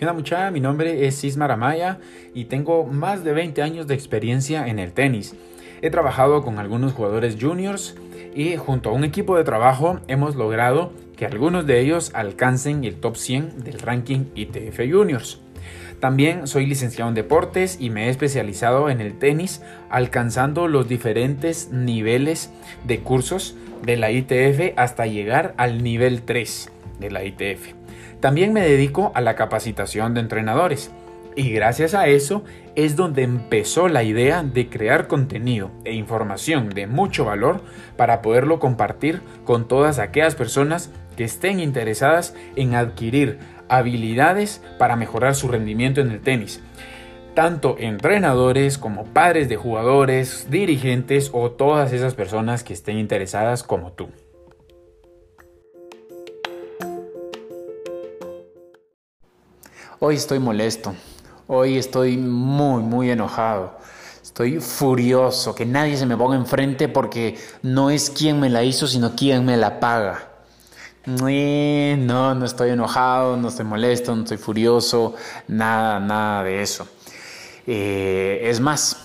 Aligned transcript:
¿Qué 0.00 0.06
onda 0.06 0.14
muchacha? 0.14 0.50
Mi 0.50 0.60
nombre 0.60 1.06
es 1.06 1.20
Cismar 1.20 1.50
Amaya 1.50 1.98
y 2.32 2.46
tengo 2.46 2.86
más 2.86 3.22
de 3.22 3.34
20 3.34 3.60
años 3.60 3.86
de 3.86 3.92
experiencia 3.92 4.66
en 4.66 4.78
el 4.78 4.92
tenis. 4.92 5.34
He 5.82 5.90
trabajado 5.90 6.42
con 6.42 6.58
algunos 6.58 6.94
jugadores 6.94 7.36
juniors 7.38 7.96
y 8.34 8.56
junto 8.56 8.88
a 8.88 8.92
un 8.94 9.04
equipo 9.04 9.36
de 9.36 9.44
trabajo 9.44 10.00
hemos 10.08 10.36
logrado 10.36 10.90
que 11.18 11.26
algunos 11.26 11.66
de 11.66 11.80
ellos 11.80 12.12
alcancen 12.14 12.84
el 12.84 12.94
top 12.94 13.18
100 13.18 13.62
del 13.62 13.78
ranking 13.78 14.24
ITF 14.34 14.90
Juniors. 14.90 15.38
También 16.00 16.46
soy 16.46 16.64
licenciado 16.64 17.10
en 17.10 17.14
deportes 17.14 17.76
y 17.78 17.90
me 17.90 18.06
he 18.06 18.08
especializado 18.08 18.88
en 18.88 19.02
el 19.02 19.18
tenis, 19.18 19.60
alcanzando 19.90 20.66
los 20.66 20.88
diferentes 20.88 21.72
niveles 21.72 22.50
de 22.84 23.00
cursos 23.00 23.54
de 23.82 23.98
la 23.98 24.10
ITF 24.10 24.78
hasta 24.78 25.04
llegar 25.04 25.52
al 25.58 25.82
nivel 25.82 26.22
3 26.22 26.70
de 27.00 27.10
la 27.10 27.22
ITF. 27.22 27.79
También 28.20 28.52
me 28.52 28.60
dedico 28.60 29.12
a 29.14 29.22
la 29.22 29.34
capacitación 29.34 30.14
de 30.14 30.20
entrenadores. 30.20 30.90
Y 31.36 31.50
gracias 31.52 31.94
a 31.94 32.08
eso 32.08 32.44
es 32.74 32.96
donde 32.96 33.22
empezó 33.22 33.88
la 33.88 34.02
idea 34.02 34.42
de 34.42 34.68
crear 34.68 35.06
contenido 35.06 35.70
e 35.84 35.94
información 35.94 36.70
de 36.70 36.86
mucho 36.86 37.24
valor 37.24 37.62
para 37.96 38.20
poderlo 38.20 38.58
compartir 38.58 39.22
con 39.44 39.68
todas 39.68 39.98
aquellas 39.98 40.34
personas 40.34 40.90
que 41.16 41.24
estén 41.24 41.60
interesadas 41.60 42.34
en 42.56 42.74
adquirir 42.74 43.38
habilidades 43.68 44.62
para 44.78 44.96
mejorar 44.96 45.34
su 45.34 45.48
rendimiento 45.48 46.00
en 46.00 46.10
el 46.10 46.20
tenis. 46.20 46.60
Tanto 47.34 47.76
entrenadores 47.78 48.76
como 48.76 49.04
padres 49.04 49.48
de 49.48 49.56
jugadores, 49.56 50.48
dirigentes 50.50 51.30
o 51.32 51.52
todas 51.52 51.92
esas 51.92 52.14
personas 52.14 52.64
que 52.64 52.74
estén 52.74 52.98
interesadas 52.98 53.62
como 53.62 53.92
tú. 53.92 54.08
Hoy 60.02 60.14
estoy 60.14 60.38
molesto. 60.38 60.94
Hoy 61.46 61.76
estoy 61.76 62.16
muy, 62.16 62.82
muy 62.82 63.10
enojado. 63.10 63.76
Estoy 64.22 64.58
furioso. 64.58 65.54
Que 65.54 65.66
nadie 65.66 65.98
se 65.98 66.06
me 66.06 66.16
ponga 66.16 66.36
enfrente 66.36 66.88
porque 66.88 67.38
no 67.60 67.90
es 67.90 68.08
quien 68.08 68.40
me 68.40 68.48
la 68.48 68.64
hizo, 68.64 68.86
sino 68.86 69.14
quien 69.14 69.44
me 69.44 69.58
la 69.58 69.78
paga. 69.78 70.30
No, 71.04 72.34
no 72.34 72.46
estoy 72.46 72.70
enojado, 72.70 73.36
no 73.36 73.48
estoy 73.48 73.66
molesto, 73.66 74.16
no 74.16 74.22
estoy 74.22 74.38
furioso, 74.38 75.16
nada, 75.48 76.00
nada 76.00 76.44
de 76.44 76.62
eso. 76.62 76.88
Eh, 77.66 78.40
es 78.44 78.58
más, 78.58 78.96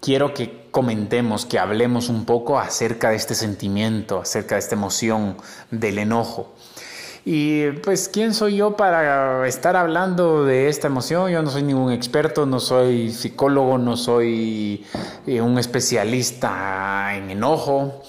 quiero 0.00 0.34
que 0.34 0.68
comentemos, 0.70 1.46
que 1.46 1.58
hablemos 1.58 2.08
un 2.08 2.26
poco 2.26 2.60
acerca 2.60 3.10
de 3.10 3.16
este 3.16 3.34
sentimiento, 3.34 4.20
acerca 4.20 4.54
de 4.54 4.60
esta 4.60 4.76
emoción 4.76 5.36
del 5.72 5.98
enojo. 5.98 6.54
Y 7.26 7.70
pues, 7.70 8.10
¿quién 8.10 8.34
soy 8.34 8.56
yo 8.56 8.76
para 8.76 9.48
estar 9.48 9.76
hablando 9.76 10.44
de 10.44 10.68
esta 10.68 10.88
emoción? 10.88 11.30
Yo 11.30 11.42
no 11.42 11.50
soy 11.50 11.62
ningún 11.62 11.90
experto, 11.90 12.44
no 12.44 12.60
soy 12.60 13.12
psicólogo, 13.12 13.78
no 13.78 13.96
soy 13.96 14.84
eh, 15.26 15.40
un 15.40 15.58
especialista 15.58 17.14
en 17.14 17.30
enojo. 17.30 18.02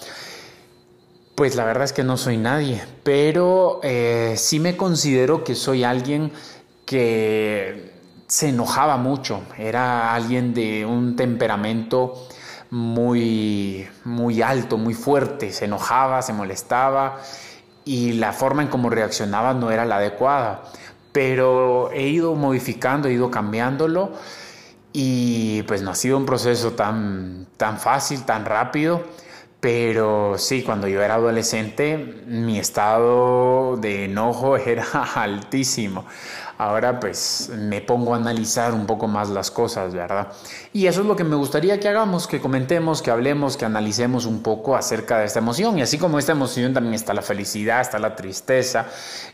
Pues 1.33 1.55
la 1.55 1.63
verdad 1.63 1.85
es 1.85 1.93
que 1.93 2.03
no 2.03 2.17
soy 2.17 2.35
nadie, 2.35 2.83
pero 3.03 3.79
eh, 3.83 4.33
sí 4.37 4.59
me 4.59 4.75
considero 4.75 5.45
que 5.45 5.55
soy 5.55 5.85
alguien 5.85 6.31
que 6.85 7.93
se 8.27 8.49
enojaba 8.49 8.97
mucho, 8.97 9.43
era 9.57 10.13
alguien 10.13 10.53
de 10.53 10.85
un 10.85 11.15
temperamento 11.15 12.27
muy, 12.69 13.87
muy 14.03 14.41
alto, 14.41 14.77
muy 14.77 14.93
fuerte, 14.93 15.51
se 15.51 15.65
enojaba, 15.65 16.21
se 16.21 16.33
molestaba 16.33 17.19
y 17.85 18.13
la 18.13 18.33
forma 18.33 18.63
en 18.63 18.67
cómo 18.67 18.89
reaccionaba 18.89 19.53
no 19.53 19.71
era 19.71 19.85
la 19.85 19.97
adecuada. 19.97 20.63
Pero 21.11 21.91
he 21.93 22.07
ido 22.07 22.35
modificando, 22.35 23.07
he 23.07 23.13
ido 23.13 23.31
cambiándolo 23.31 24.11
y 24.91 25.63
pues 25.63 25.81
no 25.81 25.91
ha 25.91 25.95
sido 25.95 26.17
un 26.17 26.25
proceso 26.25 26.71
tan, 26.73 27.47
tan 27.57 27.77
fácil, 27.79 28.23
tan 28.23 28.45
rápido. 28.45 29.03
Pero 29.59 30.37
sí, 30.37 30.61
cuando 30.61 30.87
yo 30.87 31.01
era 31.01 31.15
adolescente, 31.15 31.97
mi 32.27 32.59
estado 32.59 33.77
de 33.77 34.05
enojo 34.05 34.57
era 34.57 34.85
altísimo. 35.15 36.05
Ahora 36.57 36.99
pues 36.99 37.49
me 37.53 37.81
pongo 37.81 38.13
a 38.13 38.17
analizar 38.17 38.73
un 38.73 38.85
poco 38.85 39.07
más 39.07 39.29
las 39.29 39.51
cosas, 39.51 39.93
¿verdad? 39.93 40.29
Y 40.71 40.87
eso 40.87 41.01
es 41.01 41.07
lo 41.07 41.15
que 41.15 41.25
me 41.25 41.35
gustaría 41.35 41.79
que 41.79 41.89
hagamos, 41.89 42.27
que 42.27 42.39
comentemos, 42.39 43.01
que 43.01 43.11
hablemos, 43.11 43.57
que 43.57 43.65
analicemos 43.65 44.25
un 44.25 44.41
poco 44.41 44.75
acerca 44.75 45.19
de 45.19 45.25
esta 45.25 45.39
emoción. 45.39 45.77
Y 45.77 45.81
así 45.81 45.97
como 45.97 46.17
esta 46.17 46.31
emoción 46.31 46.73
también 46.73 46.93
está 46.93 47.13
la 47.13 47.21
felicidad, 47.21 47.81
está 47.81 47.99
la 47.99 48.15
tristeza 48.15 48.87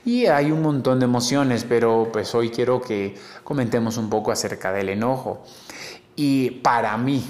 y 0.04 0.26
hay 0.26 0.52
un 0.52 0.62
montón 0.62 1.00
de 1.00 1.06
emociones, 1.06 1.64
pero 1.68 2.10
pues 2.12 2.34
hoy 2.34 2.50
quiero 2.50 2.81
que 2.81 3.16
comentemos 3.44 3.98
un 3.98 4.10
poco 4.10 4.31
acerca 4.31 4.72
del 4.72 4.90
enojo. 4.90 5.44
Y 6.16 6.52
para 6.62 6.98
mí, 6.98 7.24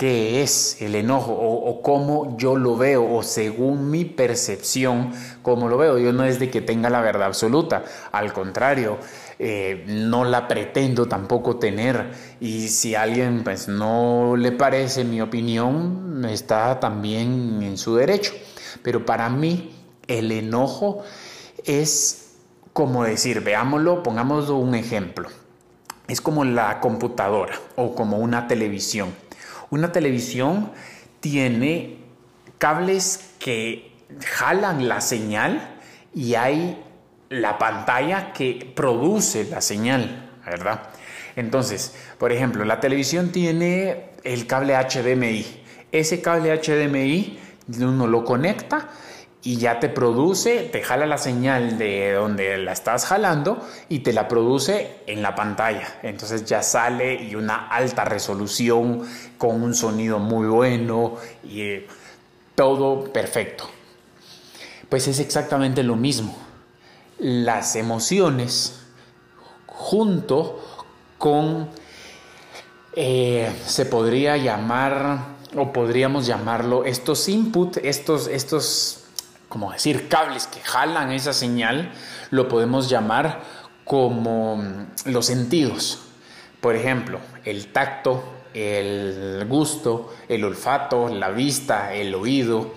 qué 0.00 0.42
es 0.42 0.80
el 0.80 0.94
enojo 0.94 1.34
o, 1.34 1.82
cómo 1.82 2.34
yo 2.38 2.56
lo 2.56 2.74
veo 2.74 3.16
o 3.16 3.22
según 3.22 3.90
mi 3.90 4.06
percepción, 4.06 5.12
cómo 5.42 5.68
lo 5.68 5.76
veo. 5.76 5.98
Yo 5.98 6.10
no 6.14 6.24
es 6.24 6.38
de 6.38 6.48
que 6.48 6.62
tenga 6.62 6.88
la 6.88 7.02
verdad 7.02 7.24
absoluta, 7.24 7.84
al 8.10 8.32
contrario, 8.32 8.96
eh, 9.40 9.84
no 9.88 10.24
la 10.24 10.46
pretendo 10.46 11.06
tampoco 11.06 11.56
tener 11.56 12.12
y 12.40 12.68
si 12.68 12.94
a 12.94 13.02
alguien 13.02 13.42
pues 13.42 13.66
no 13.66 14.36
le 14.36 14.52
parece 14.52 15.02
mi 15.02 15.20
opinión, 15.20 16.24
está 16.30 16.78
también 16.78 17.62
en 17.62 17.76
su 17.76 17.96
derecho. 17.96 18.32
Pero 18.82 19.04
para 19.04 19.28
mí 19.28 19.72
el 20.06 20.30
enojo 20.30 21.02
es 21.64 22.36
como 22.72 23.02
decir, 23.02 23.40
veámoslo, 23.40 24.02
pongámoslo 24.02 24.56
un 24.56 24.74
ejemplo. 24.74 25.28
Es 26.06 26.20
como 26.20 26.44
la 26.44 26.78
computadora 26.80 27.54
o 27.76 27.94
como 27.94 28.18
una 28.18 28.46
televisión 28.46 29.08
una 29.70 29.92
televisión 29.92 30.72
tiene 31.20 31.98
cables 32.58 33.30
que 33.38 33.92
jalan 34.24 34.88
la 34.88 35.00
señal 35.00 35.76
y 36.14 36.34
hay 36.34 36.82
la 37.30 37.58
pantalla 37.58 38.32
que 38.32 38.72
produce 38.74 39.44
la 39.44 39.60
señal, 39.60 40.30
¿verdad? 40.44 40.90
Entonces, 41.36 41.94
por 42.18 42.32
ejemplo, 42.32 42.64
la 42.64 42.80
televisión 42.80 43.30
tiene 43.30 44.10
el 44.24 44.46
cable 44.48 44.74
HDMI. 44.74 45.46
Ese 45.92 46.20
cable 46.20 46.60
HDMI 46.60 47.38
uno 47.78 48.08
lo 48.08 48.24
conecta 48.24 48.88
y 49.42 49.56
ya 49.56 49.78
te 49.78 49.88
produce, 49.88 50.68
te 50.72 50.82
jala 50.82 51.06
la 51.06 51.18
señal 51.18 51.78
de 51.78 52.12
donde 52.12 52.58
la 52.58 52.72
estás 52.72 53.06
jalando 53.06 53.64
y 53.88 54.00
te 54.00 54.12
la 54.12 54.26
produce 54.26 54.96
en 55.06 55.22
la 55.22 55.36
pantalla. 55.36 56.00
Entonces 56.02 56.44
ya 56.44 56.64
sale 56.64 57.14
y 57.14 57.36
una 57.36 57.68
alta 57.68 58.04
resolución 58.04 59.02
con 59.38 59.62
un 59.62 59.74
sonido 59.74 60.18
muy 60.18 60.48
bueno 60.48 61.14
y 61.44 61.60
eh, 61.62 61.86
todo 62.56 63.04
perfecto. 63.04 63.70
Pues 64.88 65.06
es 65.06 65.20
exactamente 65.20 65.84
lo 65.84 65.94
mismo. 65.94 66.49
Las 67.20 67.76
emociones 67.76 68.80
junto 69.66 70.60
con, 71.18 71.68
eh, 72.96 73.54
se 73.66 73.86
podría 73.86 74.36
llamar, 74.36 75.36
o 75.56 75.72
podríamos 75.72 76.26
llamarlo, 76.26 76.84
estos 76.84 77.28
input, 77.28 77.76
estos, 77.78 78.26
estos 78.26 79.00
como 79.50 79.72
decir, 79.72 80.08
cables 80.08 80.46
que 80.46 80.60
jalan 80.60 81.10
esa 81.12 81.32
señal, 81.32 81.92
lo 82.30 82.48
podemos 82.48 82.88
llamar 82.88 83.42
como 83.84 84.56
mm, 84.56 84.86
los 85.06 85.26
sentidos. 85.26 85.98
Por 86.60 86.76
ejemplo, 86.76 87.18
el 87.44 87.66
tacto, 87.66 88.22
el 88.54 89.44
gusto, 89.48 90.14
el 90.28 90.44
olfato, 90.44 91.08
la 91.08 91.30
vista, 91.30 91.92
el 91.92 92.14
oído. 92.14 92.72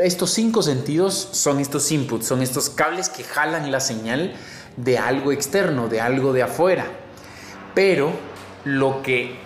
Estos 0.00 0.30
cinco 0.30 0.62
sentidos 0.62 1.28
son 1.32 1.60
estos 1.60 1.92
inputs, 1.92 2.26
son 2.26 2.40
estos 2.40 2.70
cables 2.70 3.10
que 3.10 3.24
jalan 3.24 3.70
la 3.70 3.80
señal 3.80 4.32
de 4.76 4.96
algo 4.96 5.32
externo, 5.32 5.88
de 5.88 6.00
algo 6.00 6.32
de 6.32 6.42
afuera. 6.42 6.86
Pero 7.74 8.10
lo 8.64 9.02
que 9.02 9.36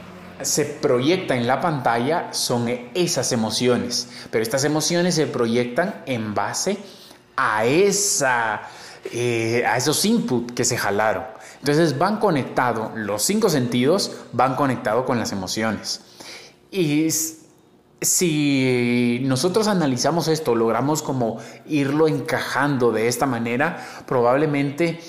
se 0.42 0.64
proyecta 0.64 1.34
en 1.34 1.46
la 1.46 1.60
pantalla 1.60 2.32
son 2.32 2.68
esas 2.94 3.32
emociones, 3.32 4.08
pero 4.30 4.42
estas 4.42 4.64
emociones 4.64 5.14
se 5.14 5.26
proyectan 5.26 6.02
en 6.06 6.34
base 6.34 6.78
a, 7.36 7.64
esa, 7.64 8.62
eh, 9.12 9.64
a 9.66 9.76
esos 9.76 10.04
inputs 10.04 10.52
que 10.52 10.64
se 10.64 10.76
jalaron. 10.76 11.24
Entonces 11.58 11.98
van 11.98 12.18
conectados, 12.18 12.90
los 12.94 13.22
cinco 13.22 13.48
sentidos 13.48 14.12
van 14.32 14.54
conectados 14.54 15.06
con 15.06 15.18
las 15.18 15.32
emociones. 15.32 16.02
Y 16.70 17.08
si 18.00 19.20
nosotros 19.24 19.68
analizamos 19.68 20.28
esto, 20.28 20.54
logramos 20.54 21.02
como 21.02 21.38
irlo 21.66 22.08
encajando 22.08 22.92
de 22.92 23.08
esta 23.08 23.26
manera, 23.26 23.84
probablemente 24.06 25.00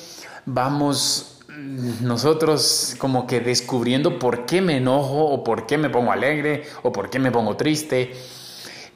vamos 0.45 1.37
nosotros 2.01 2.95
como 2.99 3.25
que 3.25 3.39
descubriendo 3.39 4.19
por 4.19 4.45
qué 4.45 4.61
me 4.61 4.77
enojo 4.77 5.25
o 5.25 5.43
por 5.43 5.65
qué 5.65 5.77
me 5.77 5.89
pongo 5.89 6.11
alegre 6.11 6.63
o 6.83 6.91
por 6.91 7.09
qué 7.09 7.19
me 7.19 7.31
pongo 7.31 7.57
triste. 7.57 8.15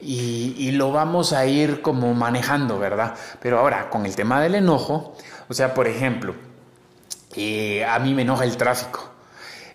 Y, 0.03 0.71
lo 0.71 0.91
vamos 0.91 1.31
a 1.31 1.45
ir 1.45 1.83
como 1.83 2.15
manejando, 2.15 2.79
¿verdad? 2.79 3.15
Pero 3.39 3.59
ahora, 3.59 3.91
con 3.91 4.07
el 4.07 4.15
tema 4.15 4.41
del 4.41 4.55
enojo, 4.55 5.15
o 5.47 5.53
sea, 5.53 5.75
por 5.75 5.87
ejemplo, 5.87 6.33
eh, 7.35 7.85
a 7.85 7.99
mí 7.99 8.15
me 8.15 8.23
enoja 8.23 8.45
el 8.45 8.57
tráfico. 8.57 9.10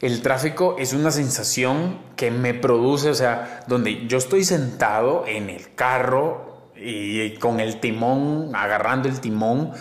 El 0.00 0.20
tráfico 0.20 0.76
es 0.78 0.92
una 0.92 1.10
sensación 1.10 1.98
que 2.16 2.30
me 2.30 2.52
produce, 2.52 3.08
o 3.08 3.14
sea, 3.14 3.64
donde 3.66 4.06
yo 4.06 4.18
estoy 4.18 4.44
sentado 4.44 5.24
en 5.26 5.48
el 5.48 5.74
carro 5.74 6.70
y 6.76 7.34
con 7.36 7.60
el 7.60 7.80
timón, 7.80 8.54
agarrando 8.54 9.08
el 9.08 9.20
timón, 9.20 9.72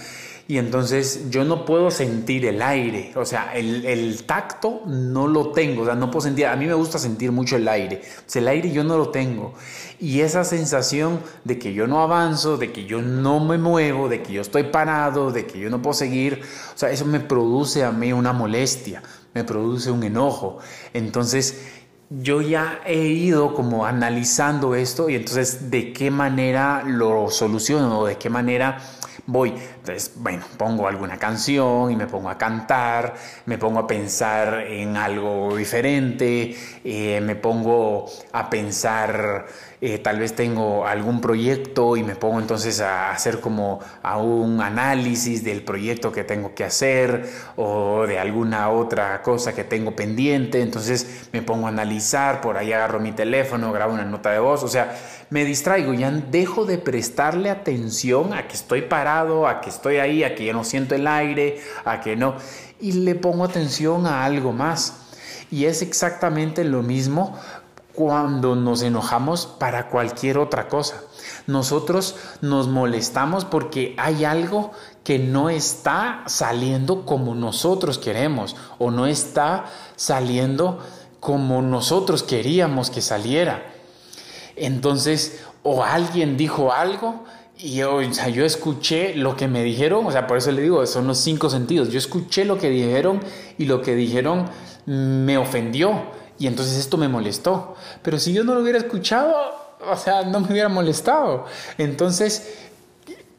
y 0.47 0.59
entonces 0.59 1.31
yo 1.31 1.43
no 1.43 1.65
puedo 1.65 1.89
sentir 1.89 2.45
el 2.45 2.61
aire, 2.61 3.13
o 3.15 3.25
sea, 3.25 3.55
el, 3.55 4.23
tacto 4.27 4.83
no 4.85 5.27
lo 5.27 5.51
tengo, 5.51 5.81
o 5.81 5.85
sea, 5.85 5.95
no 5.95 6.11
puedo 6.11 6.21
sentir, 6.21 6.45
a 6.45 6.55
mí 6.55 6.67
me 6.67 6.75
gusta 6.75 6.99
sentir 6.99 7.31
mucho 7.31 7.55
el 7.55 7.67
aire, 7.67 8.03
sea, 8.27 8.43
el 8.43 8.47
aire 8.49 8.71
yo 8.71 8.83
no 8.83 8.95
lo 8.97 9.09
tengo. 9.09 9.55
Y 9.99 10.21
esa 10.21 10.43
sensación 10.43 11.19
de 11.45 11.57
que 11.57 11.73
yo 11.73 11.87
no 11.87 12.01
avanzo, 12.01 12.57
de 12.57 12.71
que 12.71 12.85
yo 12.85 13.01
no 13.01 13.43
me 13.43 13.57
muevo, 13.57 14.07
de 14.07 14.21
que 14.21 14.33
yo 14.33 14.41
estoy 14.41 14.63
parado, 14.63 15.31
de 15.31 15.47
que 15.47 15.59
yo 15.59 15.71
no 15.71 15.81
puedo 15.81 15.95
seguir, 15.95 16.41
o 16.75 16.77
sea, 16.77 16.91
eso 16.91 17.05
me 17.05 17.19
produce 17.19 17.83
a 17.83 17.91
mí 17.91 18.13
una 18.13 18.31
molestia, 18.31 19.01
me 19.35 19.43
produce 19.43 19.91
un 19.91 20.03
enojo. 20.03 20.57
Entonces, 20.93 21.61
yo 22.09 22.41
ya 22.41 22.81
he 22.85 23.05
ido 23.05 23.53
como 23.53 23.85
analizando 23.85 24.73
esto 24.75 25.09
y 25.09 25.15
entonces 25.15 25.69
de 25.69 25.91
qué 25.91 26.09
manera 26.09 26.83
lo 26.85 27.29
soluciono 27.29 28.05
de 28.05 28.17
qué 28.17 28.29
manera 28.29 28.79
voy. 29.27 29.53
Entonces, 29.79 30.13
bueno, 30.15 30.43
pongo 30.57 30.87
alguna 30.87 31.17
canción 31.17 31.91
y 31.91 31.95
me 31.95 32.07
pongo 32.07 32.29
a 32.29 32.37
cantar, 32.37 33.15
me 33.45 33.57
pongo 33.57 33.79
a 33.79 33.87
pensar 33.87 34.65
en 34.67 34.97
algo 34.97 35.55
diferente, 35.55 36.55
eh, 36.83 37.21
me 37.21 37.35
pongo 37.35 38.05
a 38.31 38.49
pensar, 38.49 39.45
eh, 39.81 39.99
tal 39.99 40.19
vez 40.19 40.35
tengo 40.35 40.85
algún 40.85 41.21
proyecto 41.21 41.97
y 41.97 42.03
me 42.03 42.15
pongo 42.15 42.39
entonces 42.39 42.81
a 42.81 43.11
hacer 43.11 43.39
como 43.39 43.79
a 44.03 44.17
un 44.17 44.61
análisis 44.61 45.43
del 45.43 45.63
proyecto 45.63 46.11
que 46.11 46.23
tengo 46.23 46.53
que 46.53 46.63
hacer 46.63 47.27
o 47.55 48.05
de 48.07 48.19
alguna 48.19 48.69
otra 48.69 49.21
cosa 49.21 49.53
que 49.53 49.63
tengo 49.63 49.95
pendiente. 49.95 50.61
Entonces 50.61 51.29
me 51.33 51.41
pongo 51.41 51.65
a 51.65 51.69
analizar, 51.69 52.41
por 52.41 52.57
ahí 52.57 52.73
agarro 52.73 52.99
mi 52.99 53.11
teléfono, 53.11 53.71
grabo 53.71 53.93
una 53.93 54.05
nota 54.05 54.31
de 54.31 54.39
voz, 54.39 54.63
o 54.63 54.67
sea, 54.67 54.95
me 55.29 55.45
distraigo, 55.45 55.93
ya 55.93 56.11
dejo 56.11 56.65
de 56.65 56.77
prestarle 56.77 57.49
atención 57.49 58.33
a 58.33 58.47
que 58.47 58.55
estoy 58.55 58.83
parado, 58.83 59.47
a 59.47 59.61
que 59.61 59.69
estoy 59.69 59.97
ahí, 59.97 60.23
a 60.23 60.35
que 60.35 60.45
ya 60.45 60.53
no 60.53 60.63
siento 60.63 60.95
el 60.95 61.07
aire, 61.07 61.59
a 61.83 62.01
que 62.01 62.15
no, 62.15 62.35
y 62.79 62.91
le 62.93 63.15
pongo 63.15 63.43
atención 63.43 64.05
a 64.05 64.25
algo 64.25 64.51
más. 64.51 65.01
Y 65.51 65.65
es 65.65 65.81
exactamente 65.81 66.63
lo 66.63 66.81
mismo 66.81 67.37
cuando 67.93 68.55
nos 68.55 68.81
enojamos 68.81 69.45
para 69.45 69.89
cualquier 69.89 70.37
otra 70.37 70.67
cosa. 70.67 71.01
Nosotros 71.47 72.15
nos 72.41 72.67
molestamos 72.67 73.45
porque 73.45 73.95
hay 73.97 74.25
algo 74.25 74.71
que 75.03 75.17
no 75.17 75.49
está 75.49 76.23
saliendo 76.27 77.05
como 77.05 77.35
nosotros 77.35 77.97
queremos 77.97 78.55
o 78.79 78.91
no 78.91 79.05
está 79.07 79.65
saliendo 79.95 80.79
como 81.19 81.61
nosotros 81.61 82.23
queríamos 82.23 82.89
que 82.89 83.01
saliera. 83.01 83.74
Entonces, 84.55 85.41
o 85.63 85.83
alguien 85.83 86.37
dijo 86.37 86.71
algo 86.71 87.25
y 87.57 87.75
yo, 87.75 88.01
yo 88.01 88.45
escuché 88.45 89.15
lo 89.15 89.35
que 89.35 89.47
me 89.47 89.63
dijeron, 89.63 90.05
o 90.05 90.11
sea, 90.11 90.27
por 90.27 90.37
eso 90.37 90.51
le 90.51 90.61
digo, 90.61 90.85
son 90.85 91.07
los 91.07 91.19
cinco 91.19 91.49
sentidos. 91.49 91.89
Yo 91.89 91.97
escuché 91.97 92.45
lo 92.45 92.57
que 92.57 92.69
dijeron 92.69 93.21
y 93.57 93.65
lo 93.65 93.81
que 93.81 93.95
dijeron 93.95 94.45
me 94.85 95.37
ofendió 95.37 96.03
y 96.37 96.47
entonces 96.47 96.77
esto 96.77 96.97
me 96.97 97.07
molestó. 97.07 97.75
Pero 98.01 98.19
si 98.19 98.33
yo 98.33 98.43
no 98.43 98.55
lo 98.55 98.61
hubiera 98.61 98.77
escuchado, 98.77 99.33
o 99.89 99.95
sea, 99.95 100.23
no 100.23 100.39
me 100.41 100.51
hubiera 100.51 100.69
molestado. 100.69 101.45
Entonces, 101.77 102.55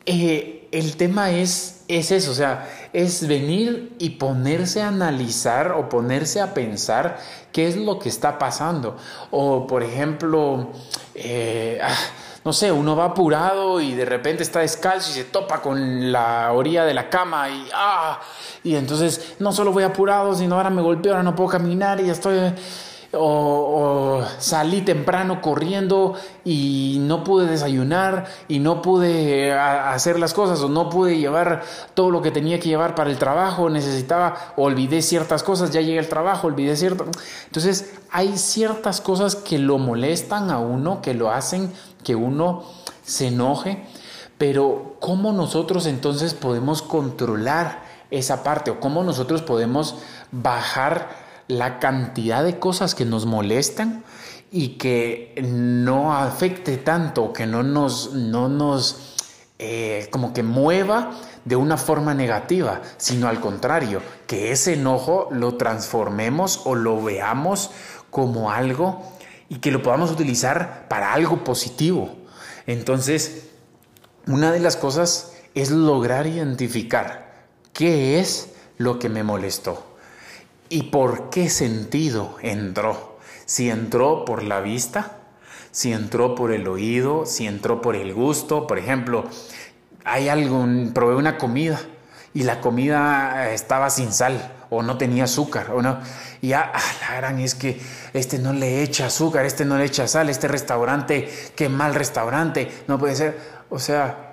eh, 0.07 0.69
el 0.73 0.97
tema 0.97 1.31
es, 1.31 1.83
es 1.89 2.11
eso, 2.11 2.31
o 2.31 2.35
sea, 2.35 2.69
es 2.97 3.29
venir 3.29 3.95
y 3.99 4.11
ponerse 4.11 4.81
a 4.81 4.89
analizar 4.89 5.73
o 5.73 5.87
ponerse 5.87 6.41
a 6.41 6.55
pensar 6.55 7.19
qué 7.53 7.69
es 7.69 7.77
lo 7.77 7.99
que 7.99 8.09
está 8.09 8.39
pasando. 8.39 8.97
O, 9.31 9.67
por 9.67 9.83
ejemplo, 9.83 10.71
eh, 11.15 11.79
ah, 11.83 11.95
no 12.43 12.55
sé, 12.55 12.73
uno 12.73 12.97
va 12.97 13.05
apurado 13.05 13.83
y 13.83 13.93
de 13.93 14.07
repente 14.07 14.43
está 14.43 14.61
descalzo 14.61 15.11
y 15.11 15.13
se 15.13 15.25
topa 15.25 15.61
con 15.61 16.11
la 16.11 16.51
orilla 16.55 16.87
de 16.87 16.95
la 16.95 17.11
cama 17.11 17.51
y, 17.51 17.69
ah, 17.75 18.19
y 18.65 18.77
entonces 18.77 19.35
no 19.41 19.53
solo 19.53 19.73
voy 19.73 19.85
apurado, 19.85 20.35
sino 20.35 20.57
ahora 20.57 20.71
me 20.71 20.81
golpeo, 20.81 21.13
ahora 21.13 21.23
no 21.23 21.37
puedo 21.37 21.51
caminar 21.51 22.01
y 22.01 22.09
estoy 22.09 22.51
o, 23.13 24.23
salí 24.39 24.83
temprano 24.83 25.41
corriendo 25.41 26.15
y 26.45 26.99
no 27.01 27.25
pude 27.25 27.47
desayunar 27.47 28.27
y 28.49 28.59
no 28.59 28.83
pude 28.83 29.53
hacer 29.53 30.19
las 30.19 30.35
cosas 30.35 30.61
o 30.61 30.69
no 30.69 30.91
pude 30.91 31.19
llevar 31.19 31.63
todo 31.95 32.11
lo 32.11 32.23
que 32.23 32.31
tenía 32.31 32.59
que 32.59 32.69
llevar 32.69 32.95
para 32.95 33.11
el 33.11 33.19
trabajo, 33.19 33.71
necesitaba, 33.71 34.55
olvidé 34.57 35.03
ciertas 35.03 35.43
cosas, 35.43 35.71
ya 35.71 35.81
llegué 35.81 35.99
al 35.99 36.09
trabajo, 36.09 36.47
olvidé 36.47 36.77
cierto. 36.77 37.07
Entonces 37.47 37.95
hay 38.11 38.37
ciertas 38.39 39.01
cosas 39.01 39.37
que 39.37 39.59
lo 39.59 39.79
molestan 39.79 40.51
a 40.51 40.59
uno, 40.59 41.01
que 41.03 41.15
lo 41.15 41.31
hacen 41.31 41.73
que 42.03 42.15
uno 42.15 42.65
se 43.05 43.29
enoje, 43.29 43.85
pero 44.39 44.97
¿cómo 45.01 45.33
nosotros 45.33 45.87
entonces 45.87 46.35
podemos 46.35 46.83
controlar 46.83 47.85
esa 48.11 48.43
parte 48.43 48.71
o 48.71 48.81
cómo 48.81 49.03
nosotros 49.03 49.43
podemos 49.43 49.97
bajar 50.31 51.26
la 51.49 51.79
cantidad 51.79 52.45
de 52.45 52.59
cosas 52.59 52.95
que 52.95 53.05
nos 53.05 53.27
molestan 53.27 54.05
y 54.51 54.71
que 54.79 55.35
no 55.45 56.15
afecte 56.15 56.77
tanto, 56.77 57.33
que 57.33 57.47
no 57.47 57.63
nos, 57.63 58.13
no 58.15 58.49
nos 58.49 59.15
eh, 59.59 60.09
como 60.11 60.33
que 60.33 60.43
mueva 60.43 61.13
de 61.45 61.57
una 61.57 61.77
forma 61.77 62.13
negativa, 62.13 62.83
sino 62.97 63.29
al 63.29 63.41
contrario, 63.41 64.03
que 64.27 64.53
ese 64.53 64.75
enojo 64.75 65.29
lo 65.31 65.57
transformemos 65.57 66.63
o 66.65 66.75
lo 66.75 67.03
veamos 67.03 67.71
como 68.11 68.51
algo 68.51 69.03
y 69.49 69.57
que 69.61 69.71
lo 69.71 69.83
podamos 69.83 70.11
utilizar 70.11 70.89
para 70.89 71.13
algo 71.13 71.45
positivo. 71.45 72.17
Entonces, 72.67 73.49
una 74.27 74.51
de 74.53 74.61
las 74.61 74.77
cosas 74.77 75.33
es 75.55 75.71
lograr 75.71 76.27
identificar 76.27 77.47
qué 77.73 78.19
es 78.19 78.51
lo 78.77 78.99
que 78.99 79.09
me 79.09 79.23
molestó. 79.23 79.96
¿Y 80.69 80.85
por 80.85 81.31
qué 81.31 81.49
sentido 81.49 82.37
entró? 82.43 83.19
Si 83.45 83.71
entró 83.71 84.25
por 84.25 84.43
la 84.43 84.61
vista, 84.61 85.19
si 85.71 85.93
entró 85.93 86.35
por 86.35 86.53
el 86.53 86.67
oído, 86.67 87.27
si 87.27 87.47
entró 87.47 87.81
por 87.81 87.95
el 87.95 88.13
gusto, 88.13 88.67
por 88.67 88.79
ejemplo, 88.79 89.25
hay 90.05 90.29
algún, 90.29 90.93
probé 90.93 91.15
una 91.17 91.39
comida 91.39 91.81
y 92.35 92.43
la 92.43 92.61
comida 92.61 93.53
estaba 93.53 93.91
sin 93.91 94.13
sal 94.13 94.53
o 94.71 94.83
no 94.83 94.99
tenía 94.99 95.25
azúcar 95.25 95.71
o 95.71 95.83
no. 95.83 96.01
Y 96.43 96.49
ya 96.49 96.73
ah, 96.75 96.81
la 97.01 97.17
gran 97.17 97.39
es 97.39 97.55
que 97.55 97.81
este 98.13 98.39
no 98.39 98.53
le 98.53 98.83
echa 98.83 99.07
azúcar, 99.07 99.47
este 99.47 99.65
no 99.65 99.79
le 99.79 99.85
echa 99.85 100.09
sal, 100.09 100.29
este 100.29 100.49
restaurante, 100.49 101.29
qué 101.55 101.69
mal 101.69 101.95
restaurante, 101.95 102.71
no 102.89 102.99
puede 102.99 103.15
ser, 103.15 103.39
o 103.71 103.79
sea, 103.79 104.26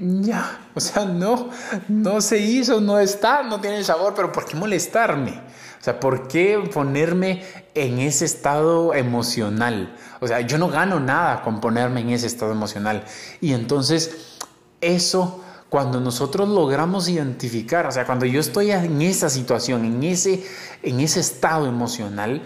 ya, 0.00 0.70
o 0.74 0.80
sea, 0.80 1.04
no, 1.04 1.50
no 1.88 2.20
se 2.20 2.38
hizo, 2.38 2.80
no 2.80 2.98
está, 2.98 3.42
no 3.42 3.60
tiene 3.60 3.82
sabor, 3.82 4.14
pero 4.14 4.30
¿por 4.32 4.44
qué 4.44 4.56
molestarme? 4.56 5.32
O 5.80 5.84
sea, 5.84 6.00
¿por 6.00 6.28
qué 6.28 6.58
ponerme 6.72 7.42
en 7.74 7.98
ese 7.98 8.24
estado 8.24 8.94
emocional? 8.94 9.96
O 10.20 10.26
sea, 10.26 10.40
yo 10.40 10.58
no 10.58 10.68
gano 10.68 10.98
nada 11.00 11.42
con 11.42 11.60
ponerme 11.60 12.00
en 12.00 12.10
ese 12.10 12.26
estado 12.26 12.52
emocional. 12.52 13.04
Y 13.40 13.52
entonces, 13.52 14.38
eso, 14.80 15.42
cuando 15.68 16.00
nosotros 16.00 16.48
logramos 16.48 17.08
identificar, 17.08 17.86
o 17.86 17.92
sea, 17.92 18.06
cuando 18.06 18.26
yo 18.26 18.40
estoy 18.40 18.72
en 18.72 19.02
esa 19.02 19.30
situación, 19.30 19.84
en 19.84 20.02
ese, 20.02 20.44
en 20.82 21.00
ese 21.00 21.20
estado 21.20 21.66
emocional, 21.66 22.42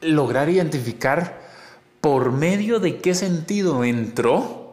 lograr 0.00 0.48
identificar 0.48 1.40
por 2.00 2.30
medio 2.30 2.78
de 2.78 2.98
qué 2.98 3.14
sentido 3.14 3.82
entró, 3.82 4.65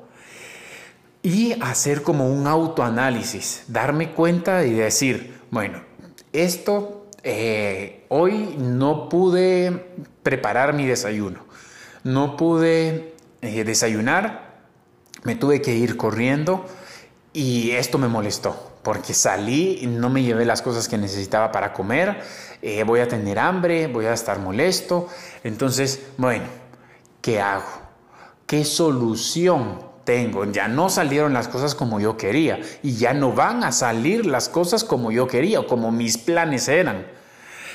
y 1.23 1.53
hacer 1.61 2.03
como 2.03 2.27
un 2.27 2.45
autoanálisis, 2.47 3.63
darme 3.69 4.11
cuenta 4.11 4.65
y 4.65 4.73
decir, 4.73 5.39
bueno, 5.49 5.81
esto 6.33 7.07
eh, 7.23 8.05
hoy 8.09 8.55
no 8.59 9.07
pude 9.07 9.85
preparar 10.21 10.73
mi 10.73 10.85
desayuno, 10.85 11.39
no 12.03 12.35
pude 12.35 13.15
eh, 13.41 13.63
desayunar, 13.63 14.59
me 15.23 15.35
tuve 15.35 15.61
que 15.61 15.73
ir 15.73 15.95
corriendo 15.95 16.65
y 17.31 17.71
esto 17.71 17.97
me 17.97 18.09
molestó 18.09 18.71
porque 18.83 19.13
salí 19.13 19.79
y 19.81 19.87
no 19.87 20.09
me 20.09 20.23
llevé 20.23 20.43
las 20.43 20.61
cosas 20.61 20.89
que 20.89 20.97
necesitaba 20.97 21.53
para 21.53 21.71
comer, 21.71 22.21
eh, 22.61 22.83
voy 22.83 22.99
a 22.99 23.07
tener 23.07 23.39
hambre, 23.39 23.87
voy 23.87 24.07
a 24.07 24.13
estar 24.13 24.39
molesto, 24.39 25.07
entonces, 25.45 26.01
bueno, 26.17 26.43
¿qué 27.21 27.39
hago? 27.39 27.63
¿Qué 28.45 28.65
solución 28.65 29.92
tengo, 30.03 30.45
ya 30.45 30.67
no 30.67 30.89
salieron 30.89 31.33
las 31.33 31.47
cosas 31.47 31.75
como 31.75 31.99
yo 31.99 32.17
quería 32.17 32.59
y 32.81 32.95
ya 32.95 33.13
no 33.13 33.31
van 33.31 33.63
a 33.63 33.71
salir 33.71 34.25
las 34.25 34.49
cosas 34.49 34.83
como 34.83 35.11
yo 35.11 35.27
quería 35.27 35.61
o 35.61 35.67
como 35.67 35.91
mis 35.91 36.17
planes 36.17 36.67
eran. 36.67 37.05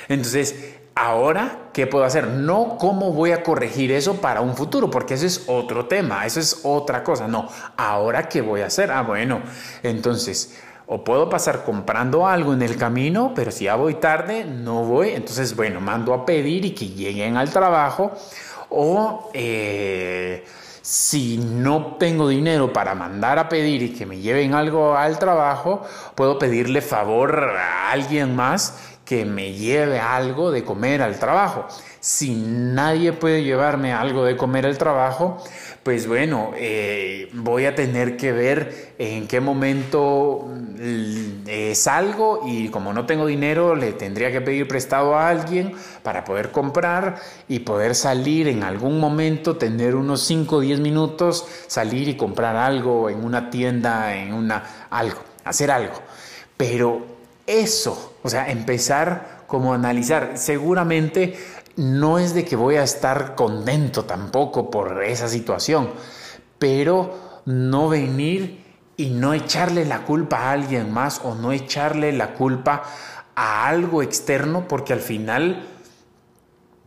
Entonces, 0.07 0.77
ahora, 0.95 1.69
¿qué 1.73 1.87
puedo 1.87 2.03
hacer? 2.03 2.27
No 2.27 2.77
cómo 2.77 3.13
voy 3.13 3.31
a 3.31 3.43
corregir 3.43 3.91
eso 3.91 4.15
para 4.21 4.41
un 4.41 4.55
futuro, 4.55 4.89
porque 4.89 5.13
eso 5.13 5.25
es 5.25 5.43
otro 5.47 5.85
tema, 5.85 6.25
eso 6.25 6.39
es 6.39 6.61
otra 6.63 7.03
cosa. 7.03 7.27
No, 7.27 7.47
ahora, 7.77 8.27
¿qué 8.27 8.41
voy 8.41 8.61
a 8.61 8.67
hacer? 8.67 8.91
Ah, 8.91 9.03
bueno, 9.03 9.41
entonces, 9.83 10.59
O 10.91 11.03
puedo 11.03 11.29
pasar 11.29 11.65
comprando 11.65 12.25
algo 12.25 12.51
en 12.51 12.63
el 12.63 12.75
camino, 12.75 13.31
pero 13.35 13.51
si 13.51 13.65
ya 13.65 13.75
voy 13.75 13.93
tarde, 13.95 14.43
no 14.43 14.83
voy. 14.83 15.09
Entonces, 15.11 15.55
bueno, 15.55 15.79
mando 15.79 16.15
a 16.15 16.25
pedir 16.25 16.65
y 16.65 16.71
que 16.71 16.87
lleguen 16.87 17.37
al 17.37 17.51
trabajo. 17.51 18.11
O 18.71 19.29
eh, 19.35 20.43
si 20.81 21.37
no 21.37 21.97
tengo 21.99 22.27
dinero 22.27 22.73
para 22.73 22.95
mandar 22.95 23.39
a 23.39 23.49
pedir 23.49 23.81
y 23.81 23.93
que 23.93 24.05
me 24.05 24.19
lleven 24.19 24.53
algo 24.53 24.95
al 24.95 25.19
trabajo, 25.19 25.85
puedo 26.15 26.39
pedirle 26.39 26.81
favor 26.81 27.55
a 27.57 27.91
alguien 27.91 28.35
más 28.35 28.77
que 29.05 29.25
me 29.25 29.53
lleve 29.53 29.99
algo 29.99 30.51
de 30.51 30.63
comer 30.63 31.01
al 31.01 31.17
trabajo. 31.17 31.65
Si 31.99 32.35
nadie 32.35 33.11
puede 33.11 33.43
llevarme 33.43 33.91
algo 33.91 34.23
de 34.23 34.37
comer 34.37 34.67
al 34.67 34.77
trabajo, 34.77 35.43
pues 35.89 36.05
bueno, 36.05 36.51
eh, 36.55 37.29
voy 37.33 37.65
a 37.65 37.73
tener 37.73 38.15
que 38.15 38.31
ver 38.31 38.93
en 38.99 39.27
qué 39.27 39.39
momento 39.39 40.47
mm, 40.47 41.47
eh, 41.47 41.73
salgo 41.73 42.43
y 42.45 42.67
como 42.67 42.93
no 42.93 43.07
tengo 43.07 43.25
dinero, 43.25 43.73
le 43.73 43.93
tendría 43.93 44.31
que 44.31 44.39
pedir 44.39 44.67
prestado 44.67 45.15
a 45.15 45.29
alguien 45.29 45.73
para 46.03 46.25
poder 46.25 46.51
comprar 46.51 47.15
y 47.47 47.61
poder 47.61 47.95
salir 47.95 48.47
en 48.47 48.61
algún 48.61 48.99
momento, 48.99 49.57
tener 49.57 49.95
unos 49.95 50.21
5 50.27 50.57
o 50.57 50.59
10 50.59 50.79
minutos, 50.79 51.47
salir 51.65 52.07
y 52.07 52.15
comprar 52.15 52.55
algo 52.55 53.09
en 53.09 53.25
una 53.25 53.49
tienda, 53.49 54.15
en 54.15 54.35
una 54.35 54.85
algo, 54.91 55.23
hacer 55.43 55.71
algo. 55.71 55.95
Pero 56.55 57.01
eso, 57.47 58.13
o 58.21 58.29
sea, 58.29 58.51
empezar 58.51 59.39
como 59.47 59.73
analizar, 59.73 60.33
seguramente 60.35 61.35
no 61.75 62.19
es 62.19 62.33
de 62.33 62.45
que 62.45 62.55
voy 62.55 62.75
a 62.75 62.83
estar 62.83 63.35
contento 63.35 64.05
tampoco 64.05 64.69
por 64.69 65.03
esa 65.03 65.27
situación, 65.27 65.89
pero 66.57 67.41
no 67.45 67.89
venir 67.89 68.63
y 68.97 69.09
no 69.11 69.33
echarle 69.33 69.85
la 69.85 70.05
culpa 70.05 70.37
a 70.39 70.51
alguien 70.51 70.91
más 70.91 71.21
o 71.23 71.35
no 71.35 71.51
echarle 71.51 72.11
la 72.11 72.33
culpa 72.33 72.83
a 73.35 73.67
algo 73.67 74.03
externo 74.03 74.67
porque 74.67 74.93
al 74.93 74.99
final 74.99 75.65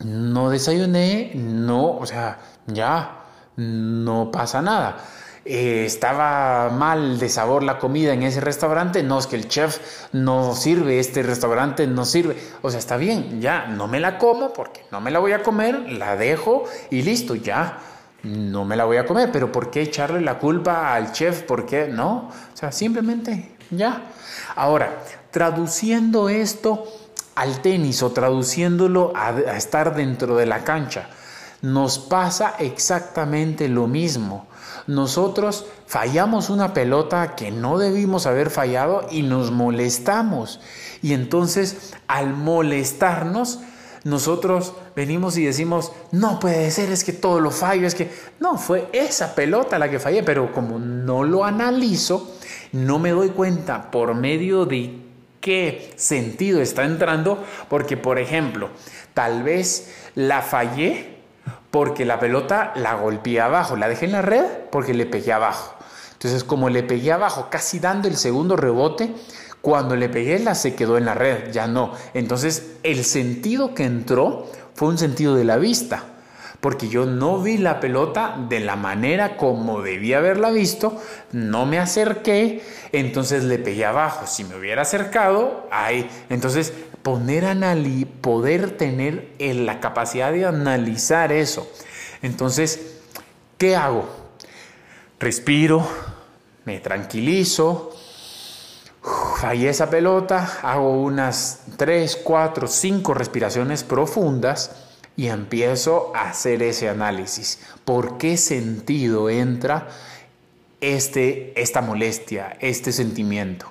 no 0.05 0.51
desayuné, 0.51 1.33
no, 1.35 1.97
o 1.97 2.07
sea, 2.07 2.39
ya 2.67 3.23
no 3.57 4.31
pasa 4.31 4.61
nada. 4.61 4.99
Eh, 5.45 5.85
estaba 5.85 6.71
mal 6.71 7.19
de 7.19 7.29
sabor 7.29 7.65
la 7.65 7.81
comida 7.81 8.13
en 8.13 8.23
ese 8.23 8.41
restaurante, 8.41 9.03
no 9.03 9.19
es 9.19 9.27
que 9.27 9.35
el 9.35 9.49
chef 9.49 9.81
no 10.13 10.55
sirve, 10.55 11.01
este 11.01 11.25
restaurante 11.25 11.89
no 11.89 12.05
sirve, 12.05 12.37
o 12.63 12.71
sea, 12.71 12.79
está 12.79 12.97
bien, 12.97 13.41
ya 13.41 13.67
no 13.67 13.89
me 13.89 13.99
la 13.99 14.19
como 14.19 14.53
porque 14.53 14.85
no 14.93 15.01
me 15.01 15.11
la 15.11 15.19
voy 15.19 15.33
a 15.33 15.43
comer, 15.43 15.81
la 15.91 16.17
dejo 16.17 16.63
y 16.91 17.03
listo, 17.03 17.35
ya 17.35 17.79
no 18.23 18.65
me 18.65 18.77
la 18.77 18.85
voy 18.85 18.99
a 18.99 19.05
comer, 19.05 19.31
pero 19.33 19.51
¿por 19.51 19.73
qué 19.73 19.83
echarle 19.83 20.21
la 20.21 20.39
culpa 20.39 20.95
al 20.95 21.11
chef? 21.11 21.43
¿Por 21.43 21.67
qué? 21.67 21.89
No, 21.89 22.29
o 22.29 22.57
sea, 22.57 22.71
simplemente 22.71 23.57
ya. 23.71 24.01
Ahora, 24.55 25.03
traduciendo 25.33 26.29
esto 26.29 26.87
al 27.35 27.61
tenis 27.63 28.01
o 28.05 28.13
traduciéndolo 28.13 29.13
a 29.17 29.57
estar 29.57 29.97
dentro 29.97 30.37
de 30.37 30.47
la 30.47 30.63
cancha, 30.63 31.09
nos 31.63 31.99
pasa 31.99 32.55
exactamente 32.61 33.69
lo 33.69 33.89
mismo 33.89 34.47
nosotros 34.87 35.67
fallamos 35.87 36.51
una 36.51 36.75
pelota 36.75 37.35
que 37.37 37.51
no 37.51 37.79
debimos 37.79 38.27
haber 38.27 38.51
fallado 38.51 39.07
y 39.11 39.23
nos 39.23 39.51
molestamos. 39.51 40.61
Y 41.03 41.13
entonces 41.13 41.95
al 42.07 42.35
molestarnos, 42.35 43.61
nosotros 44.05 44.75
venimos 44.97 45.37
y 45.37 45.45
decimos, 45.45 45.93
no 46.11 46.41
puede 46.41 46.71
ser, 46.71 46.91
es 46.91 47.05
que 47.05 47.13
todo 47.13 47.41
lo 47.41 47.51
fallo, 47.51 47.87
es 47.87 47.95
que 47.95 48.11
no, 48.41 48.59
fue 48.59 48.89
esa 48.93 49.35
pelota 49.35 49.79
la 49.79 49.91
que 49.91 50.01
fallé, 50.01 50.23
pero 50.23 50.53
como 50.53 50.79
no 50.79 51.23
lo 51.23 51.45
analizo, 51.45 52.35
no 52.73 52.99
me 52.99 53.11
doy 53.11 53.29
cuenta 53.31 53.91
por 53.91 54.15
medio 54.15 54.67
de 54.67 54.99
qué 55.41 55.93
sentido 55.97 56.61
está 56.61 56.85
entrando, 56.85 57.45
porque 57.69 57.97
por 57.97 58.19
ejemplo, 58.19 58.71
tal 59.15 59.45
vez 59.45 59.93
la 60.15 60.43
fallé 60.43 61.12
porque 61.73 62.05
la 62.05 62.21
pelota 62.21 62.75
la 62.77 62.95
golpeé 62.95 63.41
abajo, 63.41 63.77
la 63.77 63.89
dejé 63.89 64.05
en 64.05 64.13
la 64.13 64.21
red 64.21 64.45
porque 64.71 64.93
le 64.93 65.07
pegué 65.07 65.33
abajo. 65.33 65.75
Entonces, 66.13 66.45
como 66.45 66.69
le 66.69 66.83
pegué 66.83 67.13
abajo, 67.13 67.49
casi 67.51 67.81
dando 67.81 68.09
el 68.09 68.17
segundo 68.17 68.57
rebote, 68.57 69.15
cuando 69.63 69.97
le 69.97 70.11
pegué 70.11 70.39
la 70.39 70.55
se 70.55 70.75
quedó 70.75 70.99
en 70.99 71.07
la 71.07 71.15
red, 71.15 71.51
ya 71.51 71.67
no. 71.67 71.95
Entonces, 72.13 72.73
el 72.83 73.05
sentido 73.05 73.75
que 73.75 73.85
entró 73.85 74.47
fue 74.75 74.89
un 74.89 74.99
sentido 74.99 75.35
de 75.35 75.45
la 75.45 75.57
vista, 75.57 76.05
porque 76.61 76.89
yo 76.89 77.07
no 77.07 77.41
vi 77.41 77.57
la 77.57 77.81
pelota 77.81 78.37
de 78.51 78.61
la 78.61 78.77
manera 78.77 79.39
como 79.39 79.81
debía 79.81 80.19
haberla 80.19 80.51
visto, 80.51 81.01
no 81.33 81.65
me 81.65 81.79
acerqué, 81.79 82.63
entonces 82.93 83.45
le 83.45 83.59
pegué 83.59 83.87
abajo. 83.87 84.27
Si 84.27 84.45
me 84.45 84.57
hubiera 84.57 84.83
acercado, 84.83 85.67
ahí, 85.71 86.09
entonces 86.29 86.75
poner 87.03 87.45
poder 88.21 88.77
tener 88.77 89.35
la 89.39 89.81
capacidad 89.81 90.33
de 90.33 90.47
analizar 90.47 91.33
eso. 91.33 91.71
Entonces, 92.23 92.81
¿qué 93.59 93.77
hago? 93.77 94.09
Respiro, 95.19 95.87
me 96.65 96.81
tranquilizo, 96.81 97.91
fallé 99.37 99.69
esa 99.69 99.91
pelota, 99.91 100.59
hago 100.63 101.03
unas 101.03 101.63
3, 101.77 102.17
4, 102.23 102.67
5 102.67 103.15
respiraciones 103.15 103.85
profundas 103.85 104.71
y 105.17 105.29
empiezo 105.29 106.13
a 106.15 106.31
hacer 106.31 106.63
ese 106.63 106.89
análisis. 106.89 107.61
¿Por 107.85 108.19
qué 108.19 108.37
sentido 108.37 109.29
entra 109.29 109.89
este, 110.81 111.61
esta 111.61 111.83
molestia, 111.83 112.57
este 112.61 112.93
sentimiento? 112.93 113.67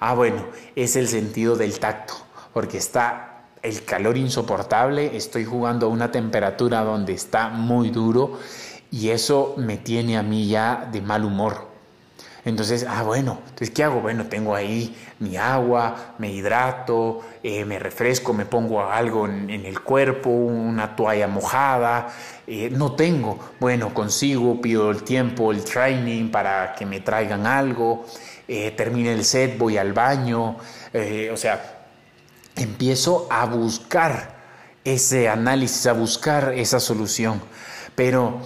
Ah, 0.00 0.14
bueno, 0.14 0.46
es 0.76 0.96
el 0.96 1.08
sentido 1.08 1.56
del 1.56 1.78
tacto 1.78 2.29
porque 2.52 2.78
está 2.78 3.44
el 3.62 3.84
calor 3.84 4.16
insoportable, 4.16 5.16
estoy 5.16 5.44
jugando 5.44 5.86
a 5.86 5.88
una 5.90 6.10
temperatura 6.10 6.82
donde 6.82 7.12
está 7.12 7.48
muy 7.48 7.90
duro 7.90 8.38
y 8.90 9.10
eso 9.10 9.54
me 9.56 9.76
tiene 9.76 10.16
a 10.16 10.22
mí 10.22 10.48
ya 10.48 10.88
de 10.90 11.00
mal 11.00 11.24
humor. 11.24 11.68
Entonces, 12.44 12.86
ah, 12.88 13.02
bueno, 13.02 13.38
entonces, 13.44 13.70
¿qué 13.70 13.84
hago? 13.84 14.00
Bueno, 14.00 14.24
tengo 14.26 14.54
ahí 14.54 14.96
mi 15.18 15.36
agua, 15.36 16.14
me 16.18 16.32
hidrato, 16.32 17.20
eh, 17.42 17.66
me 17.66 17.78
refresco, 17.78 18.32
me 18.32 18.46
pongo 18.46 18.82
algo 18.82 19.26
en, 19.26 19.50
el 19.50 19.80
cuerpo, 19.80 20.30
una 20.30 20.96
toalla 20.96 21.28
mojada. 21.28 22.08
Eh, 22.46 22.70
no 22.70 22.92
tengo, 22.92 23.38
bueno, 23.60 23.92
consigo, 23.92 24.58
pido 24.58 24.90
el 24.90 25.02
tiempo, 25.02 25.52
el 25.52 25.62
training 25.62 26.30
para 26.30 26.74
que 26.74 26.86
me 26.86 27.00
traigan 27.00 27.46
algo, 27.46 28.06
eh, 28.48 28.70
termine 28.70 29.12
el 29.12 29.24
set, 29.26 29.58
voy 29.58 29.76
al 29.76 29.92
baño, 29.92 30.56
o 31.32 31.36
sea, 31.36 31.79
empiezo 32.62 33.26
a 33.30 33.46
buscar 33.46 34.40
ese 34.84 35.28
análisis, 35.28 35.86
a 35.86 35.92
buscar 35.92 36.54
esa 36.54 36.80
solución. 36.80 37.40
Pero 37.94 38.40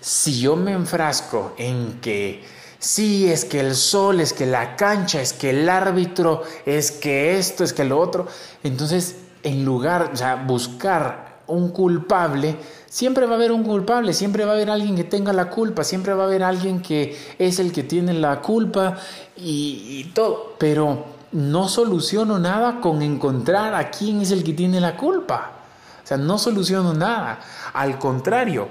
si 0.00 0.40
yo 0.40 0.56
me 0.56 0.72
enfrasco 0.72 1.54
en 1.56 2.00
que 2.00 2.44
sí, 2.78 3.30
es 3.30 3.44
que 3.44 3.60
el 3.60 3.74
sol, 3.74 4.20
es 4.20 4.32
que 4.32 4.46
la 4.46 4.76
cancha, 4.76 5.20
es 5.20 5.32
que 5.32 5.50
el 5.50 5.68
árbitro, 5.68 6.42
es 6.66 6.90
que 6.90 7.38
esto, 7.38 7.64
es 7.64 7.72
que 7.72 7.84
lo 7.84 7.98
otro, 7.98 8.26
entonces 8.62 9.16
en 9.42 9.64
lugar, 9.64 10.10
o 10.12 10.16
sea, 10.16 10.36
buscar 10.36 11.40
un 11.46 11.70
culpable, 11.70 12.56
siempre 12.86 13.26
va 13.26 13.32
a 13.32 13.34
haber 13.36 13.52
un 13.52 13.64
culpable, 13.64 14.12
siempre 14.12 14.44
va 14.44 14.52
a 14.52 14.54
haber 14.54 14.70
alguien 14.70 14.96
que 14.96 15.04
tenga 15.04 15.32
la 15.32 15.50
culpa, 15.50 15.84
siempre 15.84 16.14
va 16.14 16.24
a 16.24 16.26
haber 16.26 16.42
alguien 16.42 16.80
que 16.80 17.16
es 17.38 17.58
el 17.58 17.72
que 17.72 17.82
tiene 17.82 18.14
la 18.14 18.40
culpa 18.40 18.98
y, 19.36 20.00
y 20.00 20.12
todo, 20.14 20.54
pero 20.58 21.13
no 21.34 21.68
soluciono 21.68 22.38
nada 22.38 22.80
con 22.80 23.02
encontrar 23.02 23.74
a 23.74 23.90
quién 23.90 24.22
es 24.22 24.30
el 24.30 24.42
que 24.42 24.54
tiene 24.54 24.80
la 24.80 24.96
culpa. 24.96 25.52
O 26.02 26.06
sea, 26.06 26.16
no 26.16 26.38
soluciono 26.38 26.94
nada. 26.94 27.40
Al 27.72 27.98
contrario, 27.98 28.68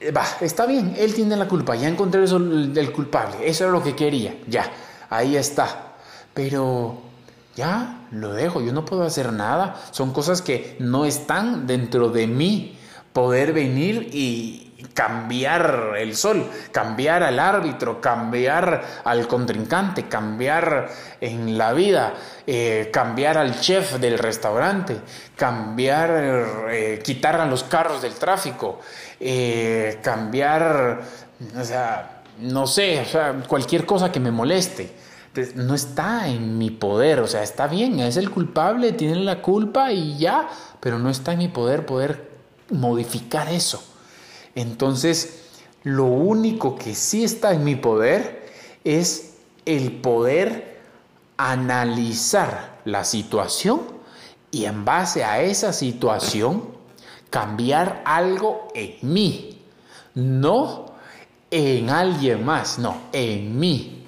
eh, 0.00 0.10
va, 0.10 0.24
está 0.40 0.66
bien, 0.66 0.94
él 0.98 1.14
tiene 1.14 1.36
la 1.36 1.48
culpa, 1.48 1.76
ya 1.76 1.88
encontré 1.88 2.26
del 2.26 2.92
culpable, 2.92 3.36
eso 3.42 3.64
era 3.64 3.72
lo 3.72 3.82
que 3.82 3.96
quería, 3.96 4.36
ya, 4.46 4.70
ahí 5.08 5.36
está. 5.36 5.94
Pero 6.34 6.98
ya 7.56 8.06
lo 8.10 8.32
dejo, 8.32 8.60
yo 8.60 8.72
no 8.72 8.84
puedo 8.84 9.04
hacer 9.04 9.32
nada, 9.32 9.76
son 9.92 10.12
cosas 10.12 10.42
que 10.42 10.76
no 10.80 11.04
están 11.04 11.66
dentro 11.66 12.10
de 12.10 12.26
mí 12.26 12.76
poder 13.12 13.52
venir 13.52 14.10
y, 14.12 14.73
cambiar 14.92 15.94
el 15.98 16.16
sol, 16.16 16.48
cambiar 16.72 17.22
al 17.22 17.38
árbitro, 17.38 18.00
cambiar 18.00 18.82
al 19.04 19.26
contrincante, 19.26 20.08
cambiar 20.08 20.88
en 21.20 21.56
la 21.56 21.72
vida, 21.72 22.14
eh, 22.46 22.90
cambiar 22.92 23.38
al 23.38 23.60
chef 23.60 23.94
del 23.94 24.18
restaurante, 24.18 25.00
cambiar, 25.36 26.10
eh, 26.70 27.00
quitar 27.02 27.40
a 27.40 27.46
los 27.46 27.64
carros 27.64 28.02
del 28.02 28.14
tráfico, 28.14 28.80
eh, 29.20 29.98
cambiar, 30.02 31.00
o 31.58 31.64
sea, 31.64 32.22
no 32.40 32.66
sé, 32.66 33.00
o 33.00 33.04
sea, 33.04 33.34
cualquier 33.46 33.86
cosa 33.86 34.10
que 34.12 34.20
me 34.20 34.30
moleste. 34.30 35.04
no 35.56 35.74
está 35.74 36.28
en 36.28 36.58
mi 36.58 36.70
poder, 36.70 37.18
o 37.18 37.26
sea, 37.26 37.42
está 37.42 37.66
bien, 37.66 37.98
es 37.98 38.16
el 38.16 38.30
culpable, 38.30 38.92
tiene 38.92 39.16
la 39.16 39.42
culpa 39.42 39.90
y 39.90 40.16
ya, 40.16 40.48
pero 40.78 41.00
no 41.00 41.10
está 41.10 41.32
en 41.32 41.38
mi 41.38 41.48
poder 41.48 41.84
poder 41.86 42.30
modificar 42.70 43.48
eso. 43.48 43.82
Entonces, 44.54 45.42
lo 45.82 46.04
único 46.04 46.76
que 46.76 46.94
sí 46.94 47.24
está 47.24 47.52
en 47.52 47.64
mi 47.64 47.76
poder 47.76 48.48
es 48.84 49.34
el 49.66 49.92
poder 50.00 50.80
analizar 51.36 52.80
la 52.84 53.04
situación 53.04 53.82
y 54.50 54.66
en 54.66 54.84
base 54.84 55.24
a 55.24 55.42
esa 55.42 55.72
situación 55.72 56.74
cambiar 57.30 58.02
algo 58.04 58.68
en 58.74 58.96
mí, 59.02 59.60
no 60.14 60.94
en 61.50 61.90
alguien 61.90 62.44
más, 62.44 62.78
no, 62.78 62.96
en 63.12 63.58
mí. 63.58 64.06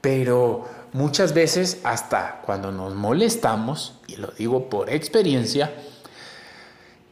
Pero 0.00 0.66
muchas 0.92 1.34
veces 1.34 1.80
hasta 1.84 2.40
cuando 2.44 2.72
nos 2.72 2.94
molestamos, 2.94 3.94
y 4.06 4.16
lo 4.16 4.28
digo 4.28 4.70
por 4.70 4.90
experiencia, 4.90 5.74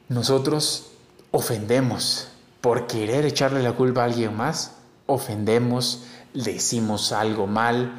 nosotros 0.08 0.92
ofendemos 1.30 2.28
por 2.68 2.86
querer 2.86 3.24
echarle 3.24 3.62
la 3.62 3.72
culpa 3.72 4.02
a 4.02 4.04
alguien 4.04 4.36
más, 4.36 4.72
ofendemos, 5.06 6.04
decimos 6.34 7.12
algo 7.12 7.46
mal, 7.46 7.94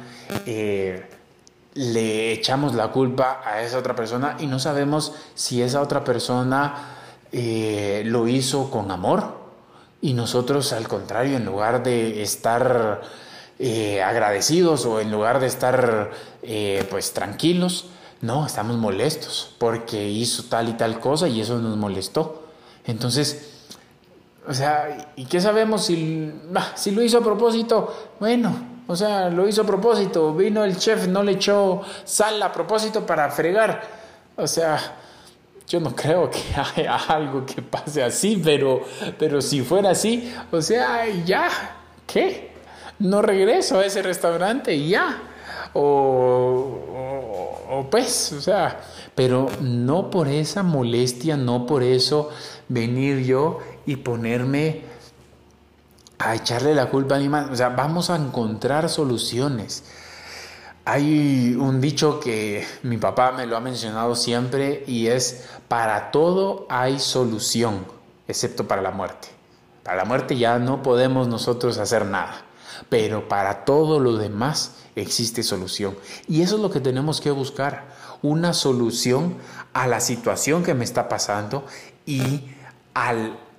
eh, 0.46 1.10
le 1.74 2.30
echamos 2.30 2.76
la 2.76 2.92
culpa 2.92 3.40
a 3.44 3.62
esa 3.62 3.78
otra 3.78 3.96
persona 3.96 4.36
y 4.38 4.46
no 4.46 4.60
sabemos 4.60 5.12
si 5.34 5.60
esa 5.60 5.80
otra 5.80 6.04
persona 6.04 6.74
eh, 7.32 8.04
lo 8.06 8.28
hizo 8.28 8.70
con 8.70 8.92
amor 8.92 9.40
y 10.00 10.12
nosotros 10.12 10.72
al 10.72 10.86
contrario, 10.86 11.36
en 11.36 11.46
lugar 11.46 11.82
de 11.82 12.22
estar 12.22 13.00
eh, 13.58 14.00
agradecidos 14.04 14.86
o 14.86 15.00
en 15.00 15.10
lugar 15.10 15.40
de 15.40 15.48
estar 15.48 16.12
pues 16.88 17.12
tranquilos, 17.12 17.86
no, 18.20 18.46
estamos 18.46 18.76
molestos 18.76 19.52
porque 19.58 20.08
hizo 20.08 20.44
tal 20.44 20.68
y 20.68 20.74
tal 20.74 21.00
cosa 21.00 21.26
y 21.26 21.40
eso 21.40 21.58
nos 21.58 21.76
molestó. 21.76 22.44
Entonces, 22.86 23.49
o 24.46 24.54
sea, 24.54 25.12
¿y 25.16 25.26
qué 25.26 25.40
sabemos 25.40 25.84
si, 25.84 26.32
si 26.74 26.90
lo 26.92 27.02
hizo 27.02 27.18
a 27.18 27.22
propósito? 27.22 28.12
Bueno, 28.18 28.54
o 28.86 28.96
sea, 28.96 29.28
lo 29.28 29.46
hizo 29.46 29.62
a 29.62 29.66
propósito, 29.66 30.34
vino 30.34 30.64
el 30.64 30.76
chef, 30.76 31.06
no 31.06 31.22
le 31.22 31.32
echó 31.32 31.82
sal 32.04 32.42
a 32.42 32.52
propósito 32.52 33.06
para 33.06 33.30
fregar. 33.30 33.80
O 34.36 34.46
sea, 34.46 34.78
yo 35.68 35.78
no 35.78 35.94
creo 35.94 36.28
que 36.28 36.40
haya 36.76 36.96
algo 36.96 37.46
que 37.46 37.62
pase 37.62 38.02
así, 38.02 38.40
pero, 38.42 38.82
pero 39.18 39.40
si 39.40 39.62
fuera 39.62 39.90
así, 39.90 40.34
o 40.50 40.60
sea, 40.60 41.06
ya, 41.24 41.48
¿qué? 42.06 42.50
No 42.98 43.22
regreso 43.22 43.78
a 43.78 43.84
ese 43.84 44.02
restaurante, 44.02 44.86
ya. 44.86 45.22
O, 45.72 46.80
o, 47.70 47.86
pues, 47.88 48.32
o 48.32 48.40
sea, 48.40 48.80
pero 49.14 49.48
no 49.60 50.10
por 50.10 50.26
esa 50.26 50.64
molestia, 50.64 51.36
no 51.36 51.64
por 51.64 51.84
eso 51.84 52.30
venir 52.68 53.20
yo 53.24 53.60
y 53.90 53.96
ponerme 53.96 54.82
a 56.20 56.36
echarle 56.36 56.76
la 56.76 56.90
culpa 56.90 57.16
a 57.16 57.18
animal. 57.18 57.48
O 57.50 57.56
sea, 57.56 57.70
vamos 57.70 58.08
a 58.08 58.14
encontrar 58.14 58.88
soluciones. 58.88 59.82
Hay 60.84 61.56
un 61.58 61.80
dicho 61.80 62.20
que 62.20 62.64
mi 62.84 62.98
papá 62.98 63.32
me 63.32 63.46
lo 63.46 63.56
ha 63.56 63.60
mencionado 63.60 64.14
siempre 64.14 64.84
y 64.86 65.08
es, 65.08 65.48
para 65.66 66.12
todo 66.12 66.66
hay 66.70 67.00
solución, 67.00 67.84
excepto 68.28 68.68
para 68.68 68.80
la 68.80 68.92
muerte. 68.92 69.26
Para 69.82 69.96
la 69.96 70.04
muerte 70.04 70.38
ya 70.38 70.60
no 70.60 70.84
podemos 70.84 71.26
nosotros 71.26 71.76
hacer 71.78 72.06
nada, 72.06 72.44
pero 72.90 73.28
para 73.28 73.64
todo 73.64 73.98
lo 73.98 74.18
demás 74.18 74.76
existe 74.94 75.42
solución. 75.42 75.96
Y 76.28 76.42
eso 76.42 76.54
es 76.54 76.62
lo 76.62 76.70
que 76.70 76.78
tenemos 76.78 77.20
que 77.20 77.32
buscar, 77.32 77.88
una 78.22 78.52
solución 78.52 79.34
a 79.72 79.88
la 79.88 79.98
situación 79.98 80.62
que 80.62 80.74
me 80.74 80.84
está 80.84 81.08
pasando 81.08 81.64
y 82.06 82.52
al 82.94 83.49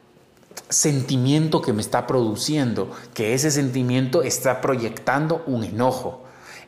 sentimiento 0.70 1.62
que 1.62 1.74
me 1.74 1.82
está 1.82 2.08
produciendo, 2.08 2.92
que 3.14 3.34
ese 3.34 3.52
sentimiento 3.52 4.24
está 4.24 4.62
proyectando 4.62 5.44
un 5.48 5.64
enojo 5.64 6.22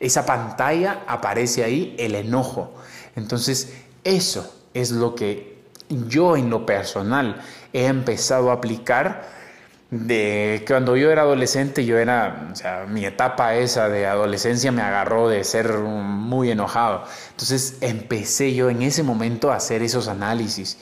esa 0.03 0.25
pantalla 0.25 1.03
aparece 1.07 1.63
ahí 1.63 1.95
el 1.97 2.15
enojo. 2.15 2.73
Entonces, 3.15 3.73
eso 4.03 4.53
es 4.73 4.91
lo 4.91 5.15
que 5.15 5.63
yo 5.89 6.35
en 6.35 6.49
lo 6.49 6.65
personal 6.65 7.41
he 7.71 7.85
empezado 7.85 8.51
a 8.51 8.55
aplicar 8.55 9.43
de 9.91 10.65
cuando 10.67 10.97
yo 10.97 11.09
era 11.09 11.21
adolescente, 11.21 11.85
yo 11.85 11.99
era, 11.99 12.51
mi 12.89 13.05
etapa 13.05 13.55
esa 13.55 13.87
de 13.87 14.05
adolescencia 14.05 14.73
me 14.73 14.81
agarró 14.81 15.29
de 15.29 15.41
ser 15.45 15.71
muy 15.71 16.51
enojado. 16.51 17.05
Entonces 17.31 17.77
empecé 17.79 18.53
yo 18.53 18.69
en 18.69 18.81
ese 18.81 19.03
momento 19.03 19.53
a 19.53 19.55
hacer 19.55 19.83
esos 19.83 20.09
análisis 20.09 20.77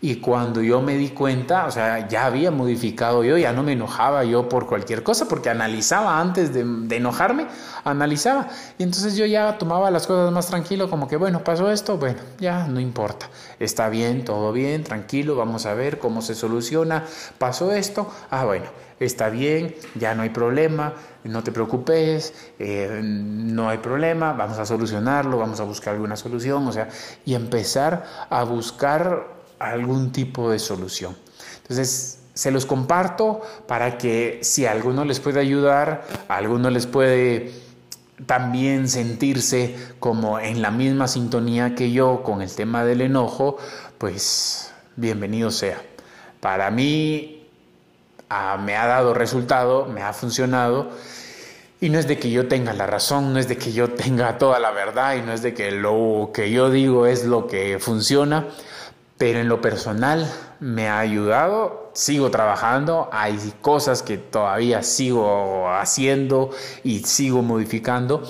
y 0.00 0.16
cuando 0.16 0.60
yo 0.60 0.82
me 0.82 0.96
di 0.96 1.08
cuenta, 1.08 1.66
o 1.66 1.70
sea, 1.70 2.06
ya 2.06 2.26
había 2.26 2.50
modificado 2.50 3.24
yo, 3.24 3.38
ya 3.38 3.52
no 3.52 3.62
me 3.62 3.72
enojaba 3.72 4.24
yo 4.24 4.48
por 4.48 4.66
cualquier 4.66 5.02
cosa, 5.02 5.26
porque 5.26 5.48
analizaba 5.48 6.20
antes 6.20 6.52
de, 6.52 6.60
enojarme, 6.96 7.46
analizaba. 7.84 8.48
Y 8.78 8.82
entonces 8.82 9.16
yo 9.16 9.24
ya 9.24 9.56
tomaba 9.56 9.90
las 9.90 10.06
cosas 10.06 10.30
más 10.32 10.48
tranquilo, 10.48 10.90
como 10.90 11.08
que, 11.08 11.16
bueno, 11.16 11.42
pasó 11.42 11.70
esto, 11.70 11.96
bueno, 11.96 12.18
ya 12.38 12.66
no 12.66 12.78
importa. 12.78 13.30
Está 13.58 13.88
bien, 13.88 14.24
todo 14.24 14.52
bien, 14.52 14.84
tranquilo, 14.84 15.34
vamos 15.34 15.64
a 15.64 15.72
ver 15.72 15.98
cómo 15.98 16.20
se 16.20 16.34
soluciona. 16.34 17.04
Pasó 17.38 17.72
esto, 17.72 18.10
ah, 18.30 18.44
bueno, 18.44 18.66
está 19.00 19.30
bien, 19.30 19.74
ya 19.94 20.14
no 20.14 20.22
hay 20.22 20.30
problema, 20.30 20.92
no 21.24 21.42
te 21.42 21.52
preocupes, 21.52 22.34
eh, 22.58 23.00
no 23.02 23.70
hay 23.70 23.78
problema, 23.78 24.34
vamos 24.34 24.58
a 24.58 24.66
solucionarlo, 24.66 25.38
vamos 25.38 25.58
a 25.60 25.64
buscar 25.64 25.94
alguna 25.94 26.16
solución, 26.16 26.68
o 26.68 26.72
sea, 26.72 26.88
y 27.24 27.34
empezar 27.34 28.04
a 28.28 28.44
buscar 28.44 29.35
algún 29.58 30.12
tipo 30.12 30.50
de 30.50 30.58
solución. 30.58 31.16
Entonces, 31.62 32.20
se 32.34 32.50
los 32.50 32.66
comparto 32.66 33.40
para 33.66 33.96
que 33.96 34.40
si 34.42 34.66
a 34.66 34.72
alguno 34.72 35.04
les 35.04 35.20
puede 35.20 35.40
ayudar, 35.40 36.06
a 36.28 36.36
alguno 36.36 36.68
les 36.70 36.86
puede 36.86 37.52
también 38.24 38.88
sentirse 38.88 39.76
como 40.00 40.38
en 40.38 40.62
la 40.62 40.70
misma 40.70 41.08
sintonía 41.08 41.74
que 41.74 41.92
yo 41.92 42.22
con 42.22 42.42
el 42.42 42.54
tema 42.54 42.84
del 42.84 43.00
enojo, 43.00 43.58
pues 43.98 44.72
bienvenido 44.96 45.50
sea. 45.50 45.82
Para 46.40 46.70
mí 46.70 47.46
ah, 48.28 48.58
me 48.62 48.76
ha 48.76 48.86
dado 48.86 49.14
resultado, 49.14 49.86
me 49.86 50.02
ha 50.02 50.12
funcionado. 50.12 50.90
Y 51.78 51.90
no 51.90 51.98
es 51.98 52.08
de 52.08 52.18
que 52.18 52.30
yo 52.30 52.48
tenga 52.48 52.72
la 52.72 52.86
razón, 52.86 53.34
no 53.34 53.38
es 53.38 53.48
de 53.48 53.58
que 53.58 53.72
yo 53.72 53.90
tenga 53.90 54.38
toda 54.38 54.58
la 54.58 54.70
verdad 54.70 55.16
y 55.16 55.22
no 55.22 55.32
es 55.32 55.42
de 55.42 55.52
que 55.52 55.70
lo 55.70 56.30
que 56.32 56.50
yo 56.50 56.70
digo 56.70 57.06
es 57.06 57.24
lo 57.24 57.46
que 57.46 57.78
funciona, 57.78 58.46
pero 59.18 59.40
en 59.40 59.48
lo 59.48 59.60
personal 59.60 60.30
me 60.60 60.88
ha 60.88 60.98
ayudado, 60.98 61.90
sigo 61.94 62.30
trabajando, 62.30 63.08
hay 63.12 63.38
cosas 63.62 64.02
que 64.02 64.18
todavía 64.18 64.82
sigo 64.82 65.70
haciendo 65.70 66.50
y 66.84 67.00
sigo 67.00 67.42
modificando, 67.42 68.22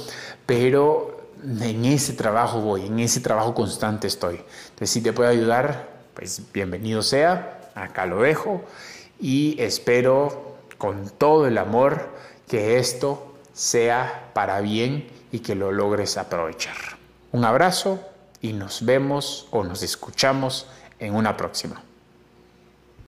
pero 0.47 1.17
en 1.43 1.85
ese 1.85 2.13
trabajo 2.13 2.61
voy, 2.61 2.87
en 2.87 3.01
ese 3.01 3.21
trabajo 3.21 3.55
constante 3.55 4.07
estoy. 4.07 4.37
Entonces, 4.37 4.91
si 4.91 5.01
te 5.01 5.13
puedo 5.13 5.29
ayudar, 5.29 5.89
pues 6.15 6.41
bienvenido 6.53 7.03
sea, 7.03 7.71
acá 7.75 8.07
lo 8.07 8.23
dejo 8.23 8.63
y 9.21 9.57
espero 9.61 10.57
con 10.79 11.11
todo 11.11 11.47
el 11.47 11.59
amor 11.59 12.11
que 12.49 12.79
esto 12.79 13.35
sea 13.53 14.31
para 14.35 14.61
bien 14.61 15.09
y 15.33 15.41
que 15.41 15.55
lo 15.55 15.73
logres 15.73 16.17
aprovechar. 16.17 16.77
Un 17.33 17.45
abrazo 17.45 18.01
y 18.41 18.53
nos 18.53 18.85
vemos 18.85 19.47
o 19.51 19.65
nos 19.65 19.83
escuchamos 19.83 20.67
en 20.99 21.15
una 21.15 21.37
próxima. 21.37 21.83